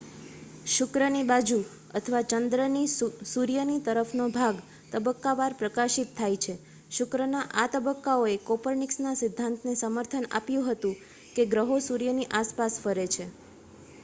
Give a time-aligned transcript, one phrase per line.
[0.67, 1.57] શુક્રની બાજુ
[1.95, 2.87] અથવા ચંદ્રની
[3.25, 4.63] સૂર્યની તરફનો ભાગ
[4.93, 6.55] તબક્કાવાર પ્રકાશિત થાય છે.
[6.91, 10.95] શુક્રના આ તબક્કાઓએ કોપરનિકસના સિદ્ધાંતને સમર્થન આપ્યું હતું
[11.35, 13.25] કે ગ્રહો સૂર્યની આસપાસ ફરે છે